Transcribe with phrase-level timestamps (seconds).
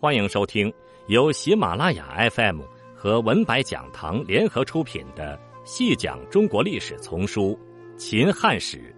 [0.00, 0.72] 欢迎收听
[1.06, 2.60] 由喜马拉雅 FM
[2.94, 7.58] 和文白讲堂联合出品的《细讲中国历史丛书·
[7.96, 8.94] 秦汉史》，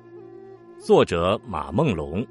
[0.85, 2.27] 作者马梦龙，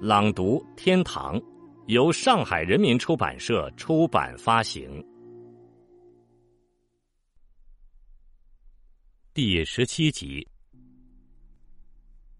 [0.00, 1.40] 朗读天堂，
[1.86, 5.04] 由上海人民出版社出版发行。
[9.32, 10.46] 第十七集，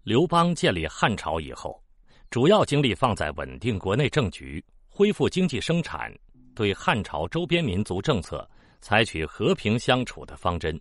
[0.03, 1.81] 刘邦建立汉朝以后，
[2.29, 4.61] 主要精力放在稳定国内政局。
[4.97, 6.11] 恢复经济生产，
[6.55, 8.49] 对汉朝周边民族政策
[8.81, 10.75] 采取和平相处的方针。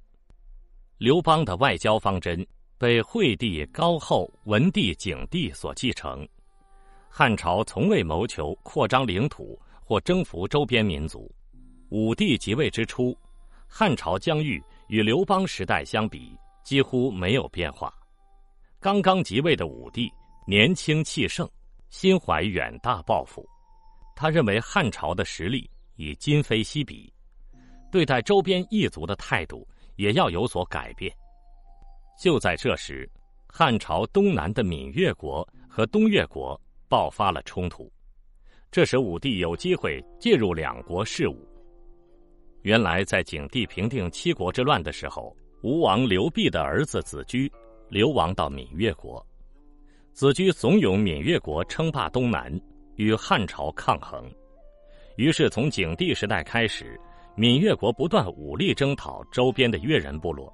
[0.97, 2.43] 刘邦的外交方针
[2.79, 6.27] 被惠帝高后、文帝景帝所继承。
[7.11, 11.31] 汉朝从未谋求扩张领土或征服周边民族。
[11.91, 13.15] 武帝即位之初，
[13.69, 17.93] 汉朝疆域与刘邦时代相比几乎没有变化。
[18.81, 20.11] 刚刚即位的武帝
[20.47, 21.47] 年轻气盛，
[21.91, 23.47] 心怀远大抱负。
[24.17, 27.13] 他认为汉朝的实力已今非昔比，
[27.93, 31.15] 对待周边异族的态度也要有所改变。
[32.19, 33.09] 就在这时，
[33.47, 36.59] 汉朝东南的闽越国和东越国
[36.89, 37.93] 爆发了冲突，
[38.71, 41.47] 这使武帝有机会介入两国事务。
[42.63, 47.53] 原来，在景帝平定七国之乱的时候，吴王刘濞的儿子子居
[47.91, 49.25] 流亡到闽越国，
[50.15, 52.51] 子居怂恿闽越国称霸东南。
[52.97, 54.25] 与汉朝抗衡，
[55.17, 56.99] 于是从景帝时代开始，
[57.35, 60.53] 闽越国不断武力征讨周边的越人部落。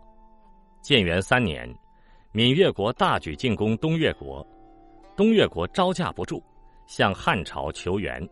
[0.82, 1.72] 建元三年，
[2.32, 4.46] 闽越国大举进攻东越国，
[5.16, 6.42] 东越国招架不住，
[6.86, 8.28] 向汉朝求援。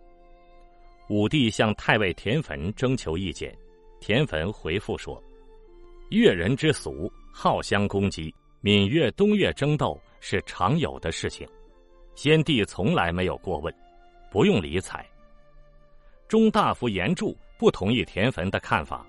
[1.08, 3.56] 武帝向太尉田汾征求意见，
[4.00, 5.22] 田汾回复说
[6.11, 11.48] ：“越人之俗，好相攻击，闽越、东越争斗是常有的事情，
[12.14, 13.72] 先帝从来没有过问。”
[14.31, 15.05] 不用理睬。
[16.28, 19.05] 中大夫严柱不同意田汾的看法，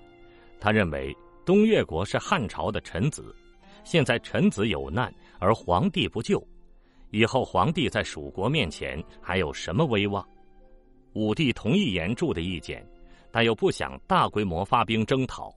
[0.58, 3.34] 他认为东越国是汉朝的臣子，
[3.84, 6.44] 现在臣子有难而皇帝不救，
[7.10, 10.26] 以后皇帝在蜀国面前还有什么威望？
[11.12, 12.84] 武帝同意严柱的意见，
[13.30, 15.54] 但又不想大规模发兵征讨，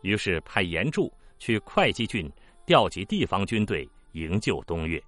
[0.00, 2.30] 于是派严柱去会稽郡
[2.64, 4.98] 调集地方军队营救东越。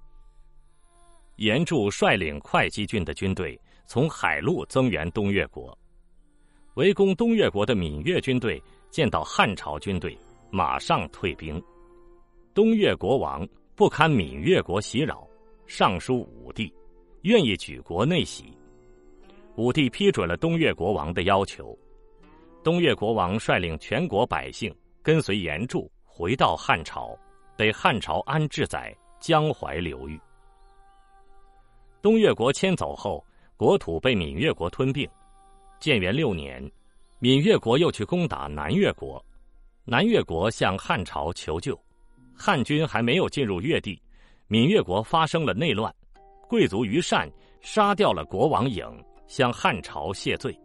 [1.37, 3.59] 严柱率领会稽郡的军队。
[3.91, 5.77] 从海路增援东越国，
[6.75, 10.17] 围攻东越国的闽越军队见到汉朝军队，
[10.49, 11.61] 马上退兵。
[12.55, 15.27] 东越国王不堪闽越国袭扰，
[15.67, 16.73] 上书武帝，
[17.23, 18.57] 愿意举国内喜。
[19.57, 21.77] 武帝批准了东越国王的要求。
[22.63, 27.19] 东越国王率领全国百姓跟随严柱回到汉朝，
[27.57, 30.17] 被汉朝安置在江淮流域。
[32.01, 33.21] 东越国迁走后。
[33.61, 35.07] 国土被闽越国吞并。
[35.79, 36.67] 建元六年，
[37.19, 39.23] 闽越国又去攻打南越国，
[39.85, 41.79] 南越国向汉朝求救。
[42.35, 44.01] 汉军还没有进入越地，
[44.47, 45.95] 闽越国发生了内乱，
[46.49, 48.83] 贵族于善杀掉了国王颖，
[49.27, 50.59] 向汉朝谢罪。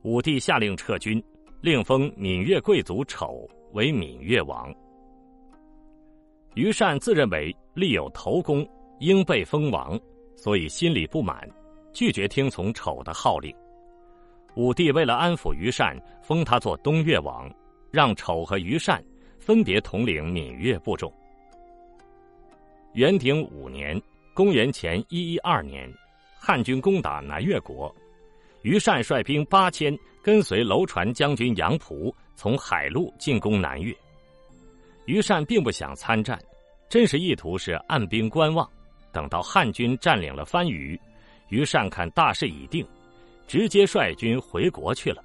[0.00, 1.22] 武帝下令撤军，
[1.60, 4.74] 令封闽越贵族丑为闽越王。
[6.54, 8.66] 于善自认为立有头功，
[9.00, 10.00] 应被封王，
[10.34, 11.46] 所以心里不满。
[11.92, 13.54] 拒绝听从丑的号令，
[14.54, 17.52] 武帝为了安抚于善，封他做东越王，
[17.90, 19.02] 让丑和于善
[19.38, 21.12] 分别统领闽越部众。
[22.94, 24.00] 元鼎五年
[24.34, 25.90] （公元前一一二年），
[26.40, 27.94] 汉军攻打南越国，
[28.62, 33.94] 于善率兵八千，跟随楼船将军杨仆从海路进攻南越。
[35.06, 36.38] 于善并不想参战，
[36.88, 38.68] 真实意图是按兵观望，
[39.12, 40.98] 等到汉军占领了番禺。
[41.52, 42.82] 于善看大势已定，
[43.46, 45.22] 直接率军回国去了。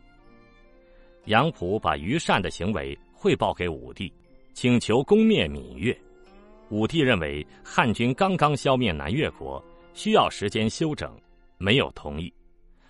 [1.28, 4.12] 杨溥把于善的行为汇报给武帝，
[4.54, 5.98] 请求攻灭闽越。
[6.70, 11.18] 武帝认为汉军刚刚消灭南越国，需要时间休整，
[11.58, 12.34] 没有同意，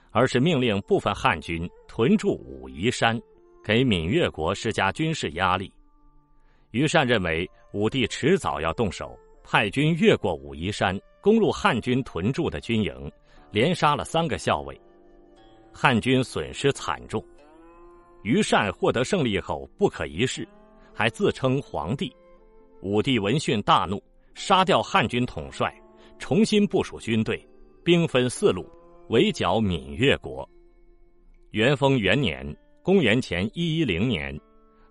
[0.10, 3.22] 而是命令部分汉军屯驻武夷山，
[3.64, 5.72] 给闽越国施加军事压力。
[6.72, 13.12] 于善认为武帝迟早要动手，派军越过武夷山，攻入汉军屯驻的军营。
[13.52, 14.80] 连杀了三个校尉，
[15.74, 17.24] 汉军损失惨重。
[18.24, 20.48] 于善获得胜利后不可一世，
[20.94, 22.14] 还自称皇帝。
[22.82, 24.02] 武帝闻讯大怒，
[24.36, 25.74] 杀掉汉军统帅，
[26.20, 27.48] 重新部署军队，
[27.84, 28.70] 兵分四路
[29.10, 30.48] 围剿闽越国。
[31.52, 32.46] 元丰元年
[32.84, 34.38] （公元前一一零年），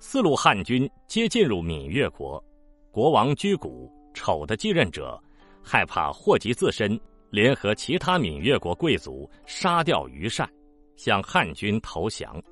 [0.01, 2.43] 四路汉军皆进入闽越国。
[2.91, 5.23] 国王居谷丑的继任者，
[5.63, 6.99] 害怕祸及自身。
[7.31, 10.49] 联合其他闽越国贵族杀掉于善，
[10.97, 12.43] 向汉军投降。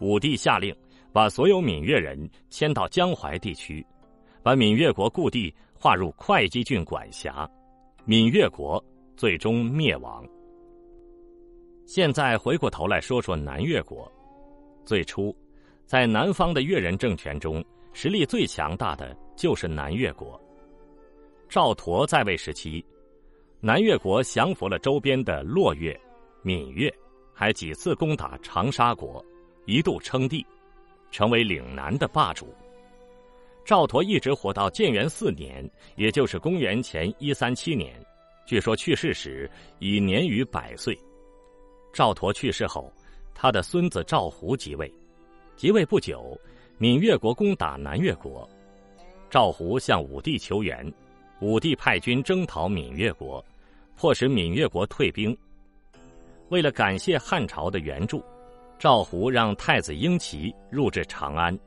[0.00, 0.74] 武帝下令
[1.12, 3.84] 把所有闽越人迁到江淮地区，
[4.42, 7.48] 把闽越国故地划入会稽郡管辖，
[8.04, 8.82] 闽越国
[9.16, 10.24] 最终灭亡。
[11.86, 14.10] 现在回过头来说说南越国，
[14.84, 15.34] 最初，
[15.86, 20.38] 在南方的越人政权中，实力最强大的就是南越国。
[21.48, 22.84] 赵佗在位时期，
[23.60, 25.98] 南越国降服了周边的洛越、
[26.42, 26.92] 闽越，
[27.34, 29.24] 还几次攻打长沙国。
[29.66, 30.46] 一度称帝，
[31.10, 32.54] 成为岭南的霸主。
[33.66, 37.94] 赵佗一直活到建元四年，也就是公元前一三七年，
[38.46, 40.98] 据说去世时已年逾百岁。
[41.92, 42.90] 赵佗去世后，
[43.34, 44.90] 他的孙子赵胡即位。
[45.54, 46.34] 即位不久，
[46.78, 48.48] 闽越国攻打南越国，
[49.28, 50.90] 赵胡向武帝求援，
[51.40, 53.44] 武帝派军征讨闽越国，
[53.96, 55.36] 迫使闽越国退兵。
[56.48, 58.24] 为了感谢汉朝的援助。
[58.80, 61.58] 赵胡让太子婴齐入至长安，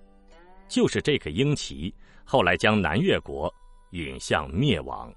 [0.69, 3.53] 就是这个婴齐，后来将南越国
[3.89, 5.13] 引向灭亡。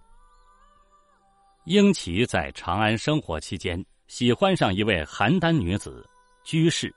[1.66, 6.04] 婴齐在长安生活期间，喜欢上一位邯郸女子
[6.42, 6.92] 居士。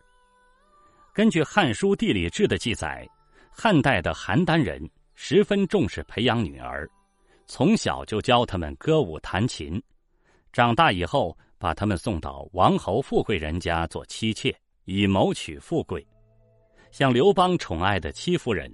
[1.14, 3.08] 根据《汉书·地理志》的记载，
[3.52, 4.82] 汉代的邯郸人
[5.14, 6.90] 十分重视培养女儿，
[7.48, 9.82] 从小就教他们歌舞弹琴，
[10.52, 14.56] 长大以后把他们送到王侯富贵人家做妻妾。
[14.90, 16.08] 以谋取富贵，
[16.92, 18.72] 像刘邦宠爱的戚夫人，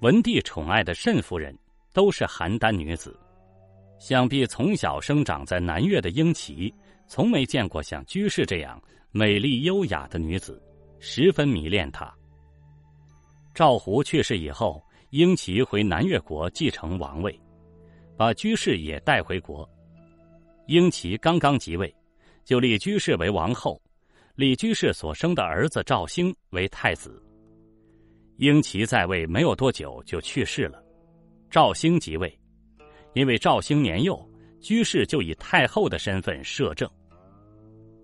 [0.00, 1.58] 文帝宠爱的慎夫人，
[1.94, 3.18] 都是邯郸女子。
[3.98, 6.70] 想必从小生长在南越的英齐，
[7.06, 8.78] 从没见过像居士这样
[9.10, 10.62] 美丽优雅的女子，
[10.98, 12.14] 十分迷恋她。
[13.54, 17.40] 赵胡去世以后，英齐回南越国继承王位，
[18.18, 19.66] 把居士也带回国。
[20.66, 21.94] 英齐刚刚即位，
[22.44, 23.80] 就立居士为王后。
[24.34, 27.22] 李居士所生的儿子赵兴为太子。
[28.38, 30.82] 英齐在位没有多久就去世了，
[31.48, 32.36] 赵兴即位。
[33.14, 34.20] 因为赵兴年幼，
[34.60, 36.90] 居士就以太后的身份摄政。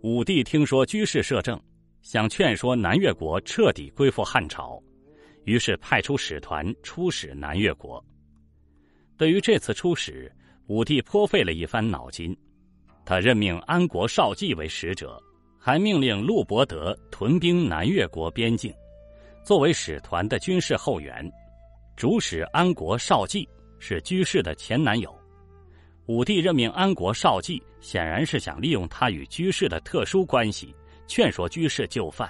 [0.03, 1.61] 武帝听说居士摄政，
[2.03, 4.81] 想劝说南越国彻底归附汉朝，
[5.43, 8.05] 于是派出使团出使南越国。
[9.17, 10.31] 对于这次出使，
[10.67, 12.37] 武帝颇费了一番脑筋，
[13.05, 15.23] 他任命安国少季为使者。
[15.67, 18.71] 还命令陆伯德屯兵南越国边境，
[19.43, 21.33] 作为使团的军事后援。
[21.97, 25.19] 主使安国少季是居士的前男友。
[26.05, 30.77] 武帝任命安国少季，显然是想利用他与居士的特殊关系，
[31.07, 32.29] 劝说居士就范。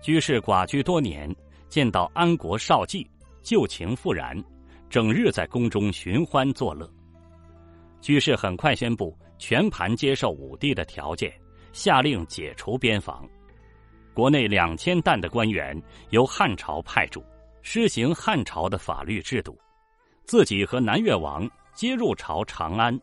[0.00, 1.30] 居士寡居多年，
[1.68, 3.06] 见到安国少季，
[3.42, 4.42] 旧情复燃，
[4.88, 6.90] 整日在宫中寻欢作乐。
[8.00, 11.32] 居士很快宣布全盘接受武帝的条件。
[11.70, 13.28] 下令解除边防，
[14.14, 15.80] 国内两千担的官员
[16.10, 17.22] 由汉朝派驻，
[17.62, 19.56] 施行汉朝的法律制度，
[20.24, 22.98] 自己和南越王皆入朝长安。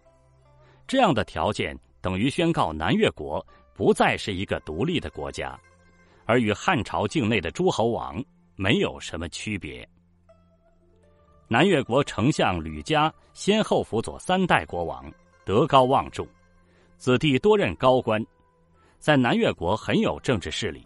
[0.88, 3.46] 这样的条件等于宣告南越国
[3.76, 5.58] 不再是一个独立的国家，
[6.26, 8.22] 而与汉朝境内的诸侯王
[8.56, 9.88] 没有什么区别。
[11.48, 15.06] 南越国丞相吕嘉先后辅佐三代国王，
[15.46, 16.28] 德高望重，
[16.98, 18.24] 子弟多任高官。
[18.98, 20.84] 在南越国很有政治势力，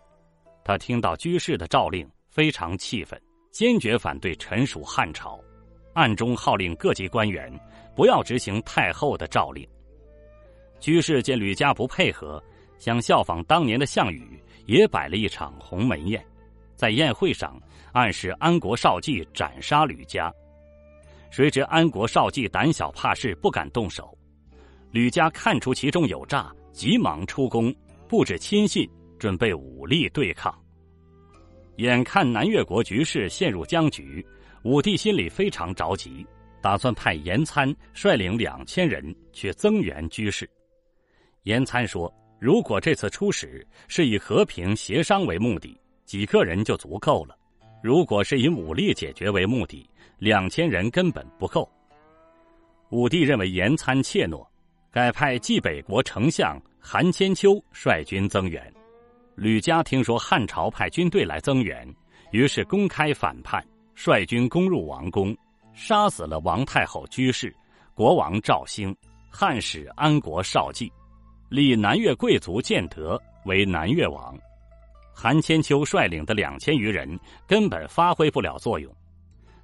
[0.62, 3.20] 他听到居士的诏令，非常气愤，
[3.52, 5.40] 坚决反对臣属汉朝，
[5.94, 7.50] 暗中号令各级官员
[7.96, 9.66] 不要执行太后的诏令。
[10.82, 12.44] 居士见吕家不配合，
[12.78, 16.22] 想效仿当年的项羽，也摆了一场鸿门宴，
[16.76, 17.58] 在宴会上
[17.94, 20.30] 暗示安国少季斩杀吕家。
[21.32, 24.18] 谁知安国少季胆小怕事，不敢动手。
[24.92, 27.74] 吕家看出其中有诈，急忙出宫。
[28.08, 30.52] 布置亲信，准备武力对抗。
[31.78, 34.26] 眼看南越国局势陷入僵局，
[34.64, 36.26] 武帝心里非常着急，
[36.60, 40.50] 打算派严参率领两千人去增援居士。
[41.44, 47.36] 严参说：“如果这次出使是以和平协商为目的，几个人就足够了；
[47.84, 49.88] 如果是以武力解决为目的，
[50.20, 51.68] 两千人根本不够。”
[52.92, 54.46] 武帝认为严参怯懦，
[54.92, 56.62] 改派冀北国丞相。
[56.82, 58.74] 韩千秋率军增援，
[59.36, 61.86] 吕嘉听说汉朝派军队来增援，
[62.32, 63.62] 于是公开反叛，
[63.96, 65.36] 率军攻入王宫，
[65.74, 67.54] 杀死了王太后居士、
[67.94, 68.96] 国王赵兴、
[69.30, 70.90] 汉使安国少季，
[71.50, 74.40] 立南越贵族建德为南越王。
[75.14, 78.92] 韩千秋率领的两千余人根本发挥不了作用，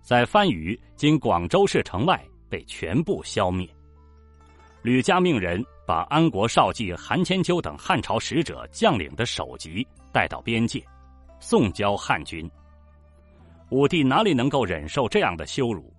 [0.06, 3.68] 在番禺（今广州市城外）被全部消灭。
[4.84, 10.86] 吕嘉命人把安国少季韩千秋等汉朝使者将领的首级带到边界，
[11.40, 12.48] 送交汉军。
[13.70, 15.92] 武帝哪里能够忍受这样的羞辱？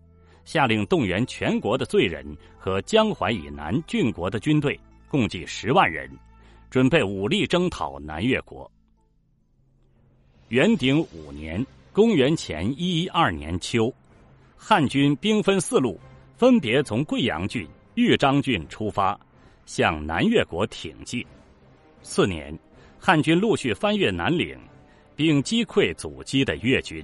[0.45, 2.25] 下令动员全国的罪人
[2.57, 6.09] 和江淮以南郡国的军队，共计十万人，
[6.71, 8.71] 准备武力征讨南越国。
[10.51, 13.91] 元鼎五年（公元前一一二年秋），
[14.55, 15.99] 汉军兵分四路，
[16.37, 19.19] 分别从贵阳郡、豫章郡出发，
[19.65, 21.25] 向南越国挺进。
[22.03, 22.55] 次年，
[23.01, 24.59] 汉军陆续翻越南岭，
[25.15, 27.03] 并击溃阻击的越军。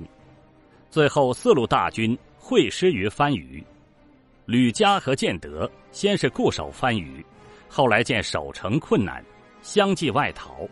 [0.90, 3.64] 最后，四路大军会师于番禺。
[4.44, 7.24] 吕嘉和建德先是固守番禺，
[7.66, 9.24] 后来见守城困难，
[9.62, 10.68] 相继外逃。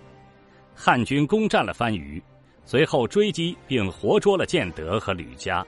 [0.75, 2.23] 汉军攻占了番禺，
[2.71, 5.67] 随后追击并活捉了建德和吕嘉。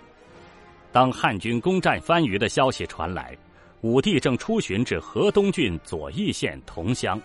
[0.92, 3.36] 当汉军攻占番禺的消息传来，
[3.80, 7.20] 武帝正出巡至河东郡左翼县桐乡，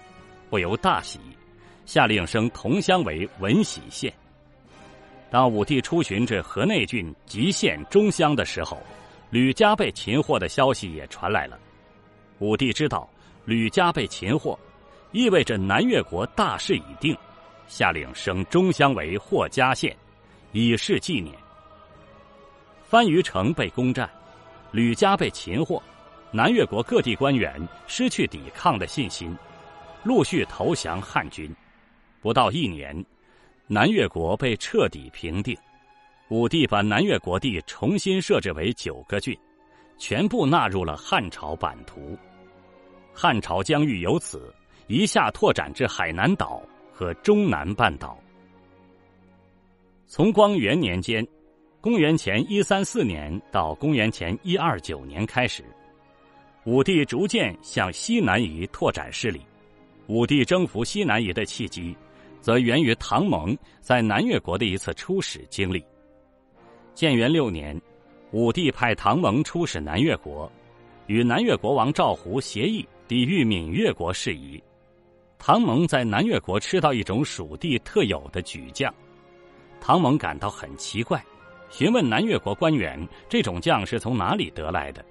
[0.50, 1.20] 不由大喜，
[1.86, 4.12] 下令升桐乡为文喜县。
[5.30, 8.82] 当武帝出巡至河内郡吉县中乡的时候，
[9.30, 11.60] 吕家被擒获的消息也传来了。
[12.40, 13.08] 武帝知道
[13.46, 14.58] 吕家被擒获，
[15.12, 17.16] 意味着南越国大势已定，
[17.68, 19.96] 下令升中乡为霍家县，
[20.52, 21.36] 以示纪念。
[22.84, 24.10] 番禺城被攻占，
[24.72, 25.82] 吕家被擒获，
[26.32, 29.38] 南越国各地官员失去抵抗的信心，
[30.04, 31.54] 陆续投降汉军。
[32.22, 33.06] 不到一年。
[33.70, 35.54] 南越国被彻底平定，
[36.30, 39.38] 武帝把南越国地重新设置为九个郡，
[39.98, 42.18] 全部纳入了汉朝版图。
[43.14, 44.56] 汉朝疆域由此
[44.88, 46.64] 一下拓展至海南岛
[46.98, 48.18] 和中南半岛。
[50.08, 51.24] 从光元年间
[51.80, 55.64] （公元前一三四年到公元前一二九年）开始，
[56.66, 59.42] 武帝逐渐向西南夷拓展势力。
[60.08, 61.96] 武帝征服西南夷的契机。
[62.40, 65.84] 则源于唐蒙在南越国的一次出使经历。
[66.94, 67.78] 建元六年，
[68.32, 70.50] 武帝派唐蒙出使南越国，
[71.08, 74.64] 与南越国王赵胡协议抵御闽越国事宜。
[75.40, 78.94] 唐蒙在南越国吃到一种蜀地特有的莒酱，
[79.80, 81.24] 唐蒙感到很奇怪，
[81.70, 85.06] 询问南越国官员这种酱是从哪里得来的。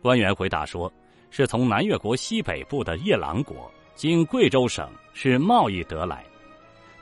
[0.00, 0.92] 官员回答说，
[1.30, 6.24] 是从南越国西北部的夜郎国经贵州省是贸易得来。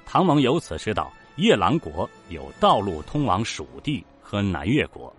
[0.05, 5.15] 唐蒙由此知道夜郎国有道路通往蜀地和南越国。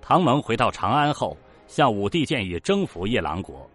[0.00, 1.36] 唐蒙回到长安后，
[1.68, 3.68] 向武帝建议征服夜郎国，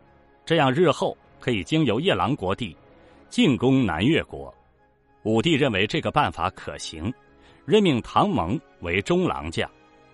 [0.46, 2.76] 这样日后可以经由夜郎国地
[3.30, 4.54] 进攻南越国。
[5.24, 7.14] 武帝认为这个办法可行，
[7.66, 9.70] 任命唐蒙为中郎将，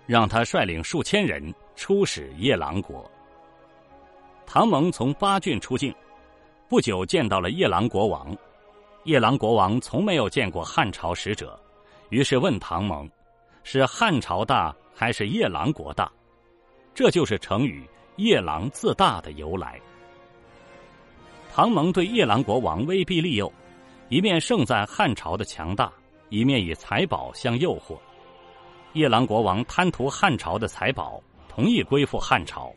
[0.06, 3.08] 让他率领数千人出使夜郎国。
[4.46, 5.94] 唐蒙从巴郡出境，
[6.68, 8.36] 不久见到了夜郎国王。
[9.04, 11.58] 夜郎国王从没有见过汉朝使者，
[12.08, 13.08] 于是问唐蒙
[13.62, 16.10] ：“是汉朝大还是夜郎国大？”
[16.94, 19.80] 这就是成语“夜郎自大”的由来。
[21.56, 23.52] 唐蒙对夜郎国王威逼利诱，
[24.08, 25.88] 一面盛赞汉朝的强大，
[26.28, 27.96] 一面以财宝相诱惑。
[28.94, 32.74] 夜郎国王贪图汉朝的财宝，同意归附汉朝。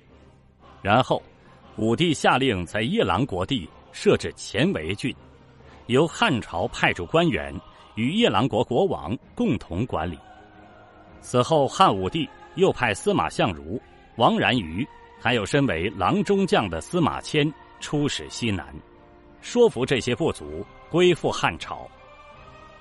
[0.83, 1.19] 然后，
[1.77, 5.11] 武帝下令在夜郎国地设置前围郡。
[5.87, 7.51] 由汉朝派驻官员
[7.95, 10.19] 与夜郎国国王共同管理。
[11.19, 13.81] 此后，汉武帝又派司马相如、
[14.17, 14.87] 王然于，
[15.19, 18.73] 还有身为郎中将的司马迁出使西南，
[19.41, 21.89] 说服这些部族归附汉朝。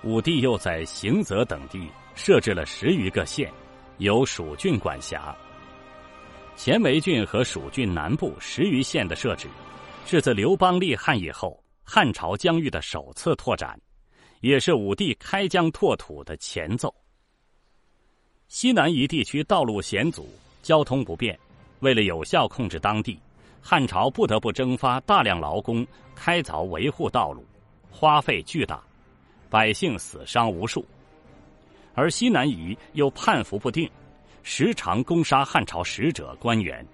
[0.03, 3.53] 武帝又在行泽等地设置了十余个县，
[3.99, 5.37] 由蜀郡管辖。
[6.55, 9.49] 前为郡和蜀郡南部十余县的设置，
[10.07, 11.62] 是自刘邦立汉以后。
[11.88, 13.81] 汉朝疆域的首次拓展，
[14.41, 16.93] 也是武帝开疆拓土的前奏。
[18.49, 20.29] 西南夷地区道路险阻，
[20.62, 21.38] 交通不便，
[21.79, 23.17] 为了有效控制当地，
[23.68, 27.44] 汉朝不得不征发大量劳工开凿维护道路，
[27.90, 28.80] 花费巨大，
[29.50, 30.87] 百姓死伤无数。
[31.92, 33.90] 而西南夷又叛服不定，
[34.44, 36.87] 时常攻杀汉朝使者官员。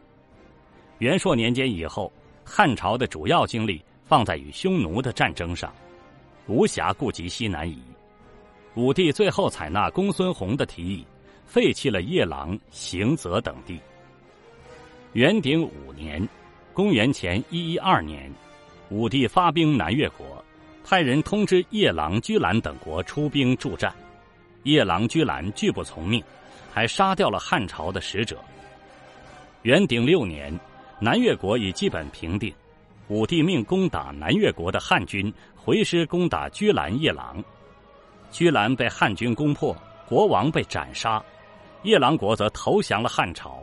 [0.97, 2.11] 元朔年间以后，
[2.43, 3.85] 汉朝的主要精力。
[4.05, 5.73] 放在与匈奴的战争上，
[6.47, 7.83] 无暇顾及西南夷。
[8.75, 11.07] 武帝最后采纳公孙弘的提议，
[11.47, 13.79] 废弃了夜郎、行泽等地。
[15.12, 16.26] 元鼎五年
[16.75, 18.33] （公元前一一二年），
[18.88, 20.43] 武帝发兵南越国，
[20.83, 23.95] 派人通知夜郎、居兰等国出兵助战。
[24.62, 26.23] 夜郎、居兰拒不从命，
[26.73, 28.38] 还杀掉了汉朝的使者。
[29.62, 30.59] 元鼎六年，
[30.99, 32.52] 南越国已基本平定。
[33.09, 37.45] 武帝命攻打南越国的汉军回师攻打居兰夜郎，
[38.31, 39.76] 居兰被汉军攻破，
[40.09, 41.23] 国王被斩杀，
[41.83, 43.62] 夜郎国则投降了汉朝。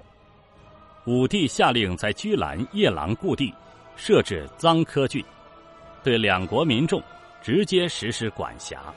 [1.09, 3.51] 武帝下令在居兰、夜郎故地
[3.95, 5.25] 设置臧科郡，
[6.03, 7.01] 对两国民众
[7.41, 8.93] 直接实施管辖。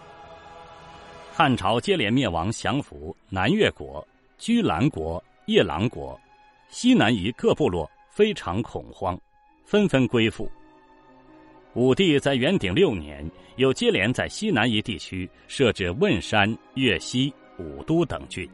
[1.33, 6.21] 汉朝接连灭亡降服南越国、居兰国、夜郎国，
[6.69, 9.19] 西南夷各部落非常恐慌，
[9.65, 10.47] 纷纷归附。
[11.73, 13.27] 武帝在元鼎六年，
[13.57, 18.47] 又接连在西南夷地区设置汶山、越西、武都等郡，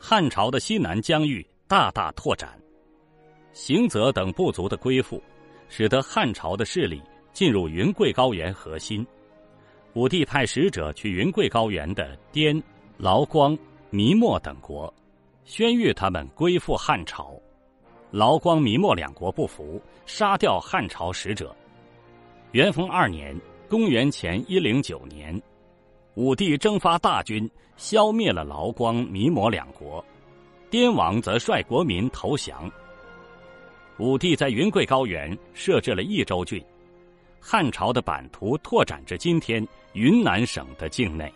[0.00, 2.58] 汉朝的西南疆域大大拓展。
[3.58, 5.20] 行则等部族的归附，
[5.68, 9.04] 使得汉朝的势力进入云贵高原核心。
[9.94, 12.62] 武帝派使者去云贵高原的滇、
[12.98, 13.58] 劳光、
[13.90, 14.94] 弥莫等国，
[15.44, 17.34] 宣谕他们归附汉朝。
[18.12, 21.52] 劳光、弥莫两国不服，杀掉汉朝使者。
[22.52, 23.36] 元丰二年
[23.68, 25.42] （公元前一零九年），
[26.14, 30.02] 武帝征发大军，消灭了劳光、弥莫两国。
[30.70, 32.70] 滇王则率国民投降。
[33.98, 36.64] 武帝在云贵高原设置了益州郡。
[37.40, 41.32] 汉朝的版图拓展至今天云南省的境内。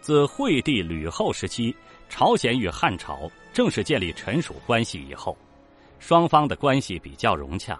[0.00, 1.74] 自惠帝吕后时期，
[2.08, 5.36] 朝鲜与汉朝正式建立臣属关系以后，
[5.98, 7.78] 双方的关系比较融洽。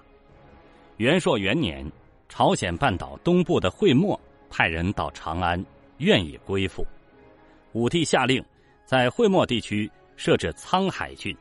[0.99, 1.91] 元朔元年，
[2.29, 4.19] 朝鲜半岛东部的惠墨
[4.51, 5.65] 派人到长安，
[5.99, 6.87] 愿意归附。
[7.73, 8.45] 武帝下令
[8.85, 11.37] 在惠墨地区设置沧海郡，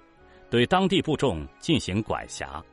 [0.50, 2.64] 对当地部众进行管辖。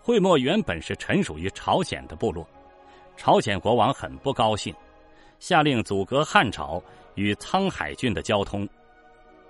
[0.00, 2.46] 惠墨原本是臣属于朝鲜的部落，
[3.16, 4.74] 朝鲜国王很不高兴，
[5.38, 6.82] 下令阻隔汉朝
[7.14, 8.68] 与沧海郡的交通。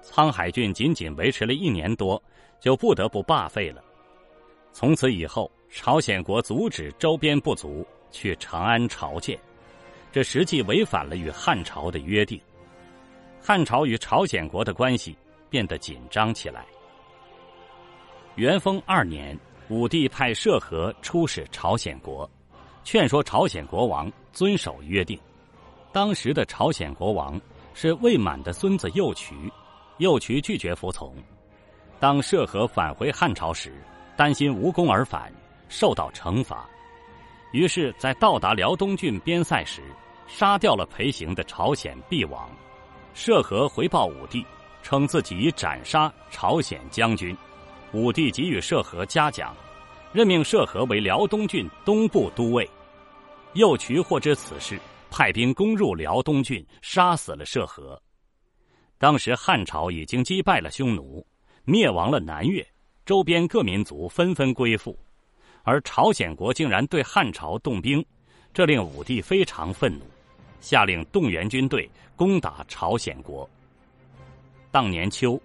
[0.03, 2.21] 沧海郡仅仅维持了一年多，
[2.59, 3.83] 就不得不罢废了。
[4.73, 9.39] 从此以后，朝鲜国阻止周边部族去长安朝见，
[10.11, 12.41] 这实际违反了与汉朝的约定。
[13.41, 15.17] 汉朝与朝鲜国的关系
[15.49, 16.67] 变得紧张起来。
[18.37, 19.39] 元丰二年。
[19.69, 22.29] 武帝派涉河出使朝鲜国，
[22.83, 25.17] 劝说朝鲜国王遵守约定。
[25.93, 27.41] 当时的朝鲜国王
[27.73, 29.33] 是魏满的孙子右渠，
[29.99, 31.15] 右渠拒绝服从。
[32.01, 33.73] 当涉河返回汉朝时，
[34.17, 35.33] 担心无功而返，
[35.69, 36.69] 受到惩罚，
[37.53, 39.83] 于是，在到达辽东郡边塞时，
[40.27, 42.51] 杀掉了陪行的朝鲜毕王。
[43.15, 44.45] 涉河回报武帝，
[44.83, 47.37] 称自己斩杀朝鲜将军。
[47.93, 49.55] 武帝给予涉河嘉奖，
[50.13, 52.69] 任命涉河为辽东郡东部都尉。
[53.55, 54.79] 右渠获知此事，
[55.11, 58.01] 派兵攻入辽东郡，杀死了涉河。
[58.97, 61.27] 当时汉朝已经击败了匈奴，
[61.65, 62.65] 灭亡了南越，
[63.05, 64.97] 周边各民族纷纷归附，
[65.65, 68.05] 而朝鲜国竟然对汉朝动兵，
[68.55, 70.05] 这令武帝非常愤怒，
[70.61, 73.49] 下令动员军队攻打朝鲜国。
[74.71, 75.41] 当年秋，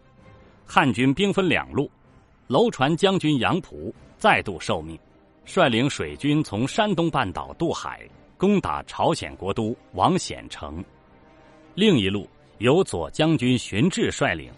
[0.64, 1.90] 汉军兵分两路。
[2.48, 5.00] 楼船将军杨仆再度受命，
[5.46, 10.76] 率领水军从山东半岛渡海，攻打朝鲜国都王显城；
[11.74, 12.30] 另一路
[12.60, 14.52] 由左将军荀志率领，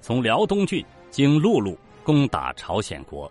[0.00, 3.30] 从辽东郡经陆路攻打朝鲜国。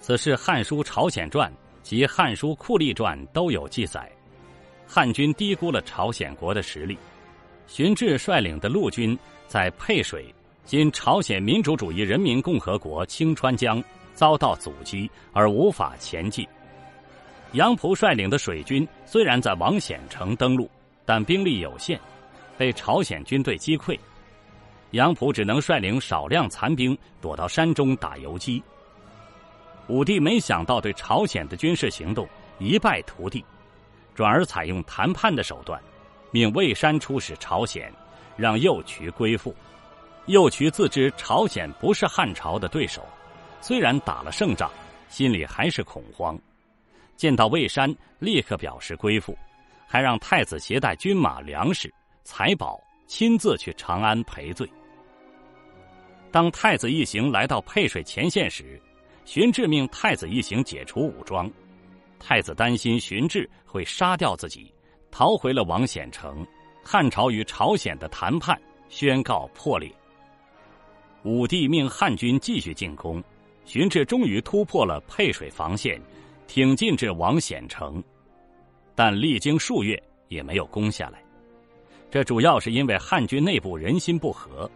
[0.00, 1.48] 此事《汉书·朝鲜传》
[1.84, 4.10] 及《汉书·酷吏传》都有记载。
[4.84, 6.98] 汉军低估了朝鲜国的实力，
[7.68, 10.34] 荀志率领的陆军在沛水。
[10.64, 13.82] 今朝鲜民主主义人民共和国清川江
[14.14, 16.46] 遭到阻击而无法前进。
[17.52, 20.70] 杨仆率领的水军虽然在王显城登陆，
[21.04, 21.98] 但兵力有限，
[22.56, 23.98] 被朝鲜军队击溃。
[24.92, 28.62] 杨浦只能率领少量残兵躲到山中打游击。
[29.88, 32.28] 武帝没想到对朝鲜的军事行动
[32.60, 33.44] 一败涂地，
[34.14, 35.80] 转而采用谈判的手段，
[36.30, 37.92] 命魏山出使朝鲜，
[38.36, 39.52] 让右渠归附。
[40.30, 43.04] 右渠自知朝鲜不是汉朝的对手，
[43.60, 44.70] 虽然打了胜仗，
[45.08, 46.38] 心里还是恐慌。
[47.16, 49.36] 见到魏山，立刻表示归附，
[49.88, 54.70] 还让太子携带军马、粮食、财宝，亲自去长安赔罪。
[56.30, 58.80] 当太子一行来到沛水前线时，
[59.24, 61.50] 荀志命太子一行解除武装。
[62.20, 64.72] 太子担心荀志会杀掉自己，
[65.10, 66.46] 逃回了王显城。
[66.84, 68.56] 汉朝与朝鲜的谈判
[68.88, 69.92] 宣告破裂。
[71.22, 73.22] 武帝命汉军继续进攻，
[73.66, 76.00] 荀彧终于突破了沛水防线，
[76.46, 78.02] 挺进至王显城，
[78.94, 81.22] 但历经数月也没有攻下来。
[82.10, 84.68] 这主要是因为汉军内部人心不和。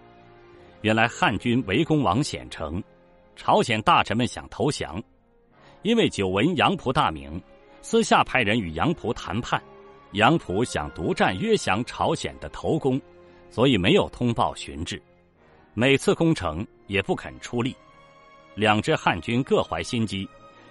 [0.83, 2.83] 原来汉军围攻王显城，
[3.37, 5.03] 朝鲜大臣们想投降，
[5.81, 7.41] 因为久闻杨仆大名，
[7.81, 9.63] 私下派人与杨仆谈判。
[10.13, 13.01] 杨仆想独占约降朝鲜的头功，
[13.51, 15.01] 所以没有通报荀彧。
[15.77, 17.75] 每次攻城也不肯出力，
[18.55, 20.29] 两支汉军各怀心机，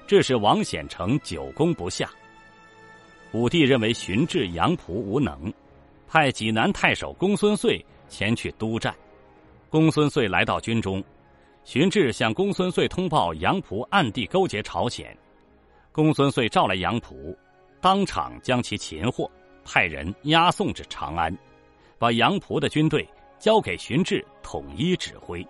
[0.07, 2.09] 致使王显成久攻不下。
[3.33, 5.51] 武帝认为荀志、杨仆无能，
[6.07, 8.95] 派济南太守公孙遂前去督战。
[9.69, 11.03] 公孙遂来到军中。
[11.65, 15.17] 荀志向公孙遂通报杨仆暗地勾结朝鲜，
[15.93, 17.35] 公孙遂召来杨仆，
[17.79, 19.31] 当场将其擒获，
[19.63, 21.33] 派人押送至长安，
[21.97, 23.07] 把杨仆的军队
[23.43, 25.45] 交给荀志统一指挥。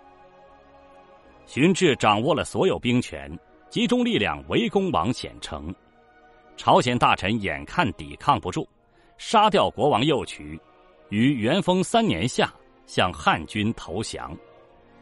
[1.46, 3.30] 荀志掌握了所有兵权，
[3.70, 5.72] 集中力量围攻王显城，
[6.56, 8.68] 朝鲜大臣眼看抵抗不住，
[9.16, 10.60] 杀掉国王右渠，
[11.10, 12.52] 于元丰三年夏
[12.84, 14.36] 向汉军投降。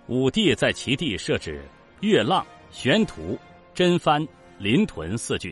[0.08, 1.64] 武帝在其地设置
[2.00, 3.38] 月浪、玄图、
[3.72, 4.22] 真藩、
[4.58, 5.50] 临屯四郡。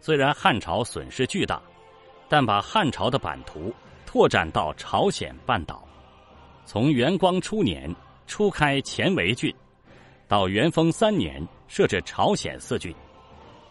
[0.00, 1.62] 虽然汉朝损失巨大，
[2.28, 3.72] 但把汉朝的版图
[4.04, 5.87] 拓展到朝鲜半岛。
[6.70, 7.90] 从元光初年
[8.26, 9.50] 初开前为郡，
[10.28, 12.94] 到元丰三年设置朝鲜四郡，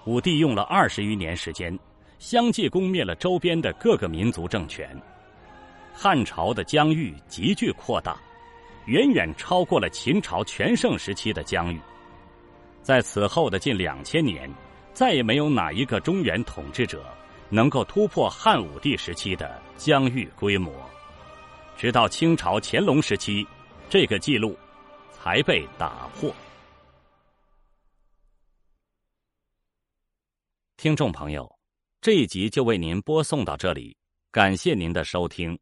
[0.05, 1.77] 武帝用了二十余年时间，
[2.17, 4.99] 相继攻灭了周边的各个民族政权。
[5.93, 8.17] 汉朝的疆域急剧扩大。
[8.88, 11.79] 远远超过了秦朝全盛时期的疆域，
[12.81, 14.51] 在此后的近两千年，
[14.91, 17.05] 再也没有哪一个中原统治者
[17.49, 20.73] 能够突破汉武帝时期的疆域规模，
[21.77, 23.45] 直到清朝乾隆时期，
[23.87, 24.57] 这个记录
[25.11, 26.33] 才被打破。
[30.75, 31.47] 听众朋友，
[32.01, 33.95] 这一集就为您播送到这里，
[34.31, 35.57] 感谢您的收听。